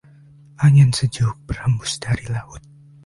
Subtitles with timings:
[0.65, 2.63] Angin sejuk berhembus dari laut.